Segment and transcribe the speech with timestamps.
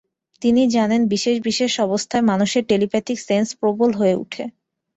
[0.41, 4.43] তিনি জানেন, বিশেষ-বিশেষ অবস্থায় মানুষের টেলিপ্যাথিক সেন্স প্রবল হয়ে ওঠে।